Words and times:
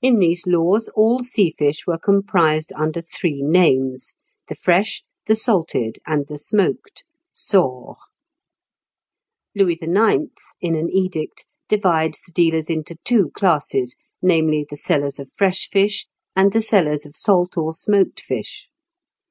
In 0.00 0.18
these 0.18 0.46
laws, 0.46 0.88
all 0.94 1.20
sea 1.22 1.54
fish 1.58 1.86
were 1.86 1.98
comprised 1.98 2.72
under 2.74 3.02
three 3.02 3.42
names, 3.42 4.14
the 4.48 4.54
fresh, 4.54 5.04
the 5.26 5.36
salted, 5.36 5.98
and 6.06 6.26
the 6.26 6.38
smoked 6.38 7.04
(sor). 7.34 7.98
Louis 9.54 9.76
IX. 9.82 10.32
in 10.62 10.74
an 10.74 10.88
edict 10.88 11.44
divides 11.68 12.22
the 12.22 12.32
dealers 12.32 12.70
into 12.70 12.96
two 13.04 13.30
classes, 13.34 13.96
namely, 14.22 14.64
the 14.70 14.78
sellers 14.78 15.18
of 15.18 15.30
fresh 15.30 15.68
fish, 15.68 16.06
and 16.34 16.54
the 16.54 16.62
sellers 16.62 17.04
of 17.04 17.14
salt 17.14 17.58
or 17.58 17.74
smoked 17.74 18.20
fish. 18.22 18.70